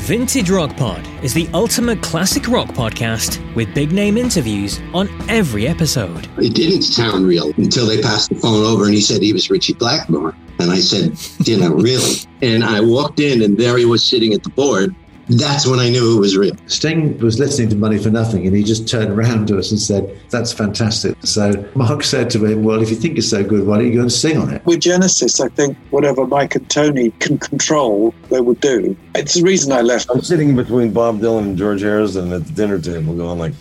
[0.00, 5.68] Vintage Rock Pod is the ultimate classic rock podcast with big name interviews on every
[5.68, 6.26] episode.
[6.38, 9.50] It didn't sound real until they passed the phone over and he said he was
[9.50, 10.34] Ritchie Blackmore.
[10.58, 12.16] And I said, you know, really?
[12.42, 14.96] And I walked in and there he was sitting at the board
[15.38, 16.56] that's when I knew it was real.
[16.66, 19.80] Sting was listening to Money for Nothing and he just turned around to us and
[19.80, 21.16] said, That's fantastic.
[21.24, 23.94] So Mark said to him, Well, if you think it's so good, why don't you
[23.94, 24.64] go and sing on it?
[24.64, 28.96] With Genesis, I think whatever Mike and Tony can control, they would do.
[29.14, 30.10] It's the reason I left.
[30.10, 33.52] I'm sitting between Bob Dylan and George Harrison at the dinner table going like,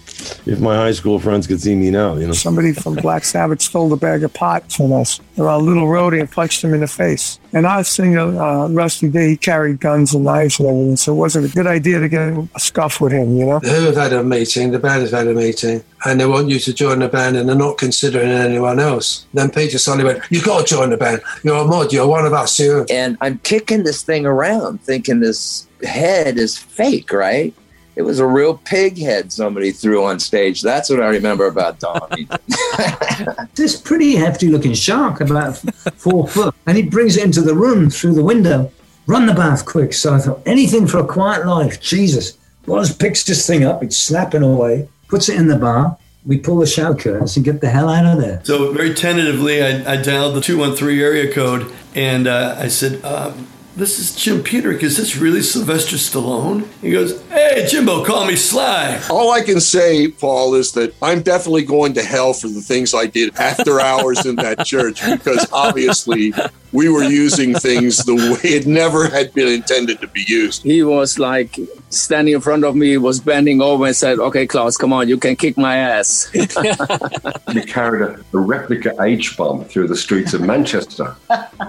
[0.45, 2.33] if my high school friends could see me now, you know.
[2.33, 5.19] Somebody from Black Sabbath stole a bag of pot from us.
[5.37, 7.38] Around Little Roadie and punched him in the face.
[7.53, 11.13] And I was thinking, uh, Rusty Day, he carried guns and knives and everything, so
[11.13, 13.59] it wasn't a good idea to get a scuff with him, you know?
[13.59, 16.59] Who have had a meeting, the band has had a meeting, and they want you
[16.59, 19.25] to join the band and they're not considering anyone else.
[19.33, 21.21] Then Peter Sonny went, You've got to join the band.
[21.43, 22.85] You're a mod, you're one of us, you.
[22.89, 27.53] And I'm kicking this thing around thinking this head is fake, right?
[27.99, 30.61] It was a real pig head somebody threw on stage.
[30.61, 32.29] That's what I remember about Donnie.
[33.55, 35.57] this pretty hefty looking shark, about
[35.97, 38.71] four foot, and he brings it into the room through the window.
[39.05, 39.91] Run the bath quick.
[39.91, 41.81] So I thought, anything for a quiet life.
[41.81, 42.37] Jesus.
[42.65, 45.97] Wallace picks this thing up, it's snapping away, puts it in the bar.
[46.25, 48.39] We pull the shower curtains and get the hell out of there.
[48.45, 53.47] So, very tentatively, I, I dialed the 213 area code and uh, I said, um,
[53.79, 54.83] this is Jim Peterick.
[54.83, 56.67] Is this really Sylvester Stallone?
[56.81, 57.21] He goes,
[57.59, 59.01] Hey, Jimbo, call me Sly.
[59.09, 62.93] All I can say, Paul, is that I'm definitely going to hell for the things
[62.93, 66.31] I did after hours in that church because obviously
[66.71, 70.63] we were using things the way it never had been intended to be used.
[70.63, 71.59] He was like
[71.89, 75.17] standing in front of me, was bending over and said, Okay, Klaus, come on, you
[75.17, 76.31] can kick my ass.
[76.33, 81.15] we carried a, a replica H bomb through the streets of Manchester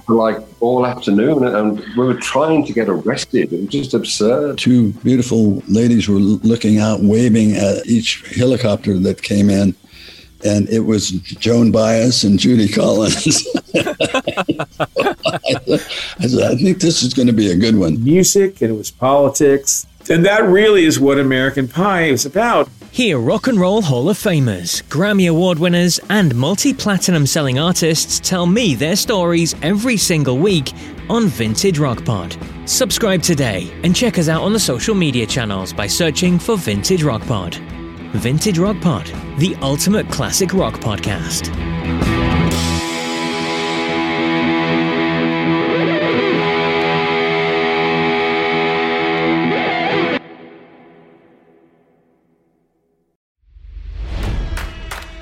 [0.07, 3.53] for like all afternoon and we were trying to get arrested.
[3.53, 4.59] It was just absurd.
[4.59, 9.75] Two beautiful ladies were looking out, waving at each helicopter that came in
[10.45, 13.47] and it was Joan Baez and Judy Collins.
[13.75, 13.87] I
[16.27, 18.03] said, I think this is going to be a good one.
[18.03, 19.87] Music and it was politics.
[20.09, 22.69] And that really is what American Pie is about.
[22.93, 28.19] Hear Rock and Roll Hall of Famers, Grammy Award winners, and multi platinum selling artists
[28.19, 30.73] tell me their stories every single week
[31.09, 32.37] on Vintage Rock Pod.
[32.67, 37.05] Subscribe today and check us out on the social media channels by searching for Vintage
[37.05, 37.55] Rock Pod.
[38.15, 39.07] Vintage Rock Pod,
[39.39, 41.49] the ultimate classic rock podcast.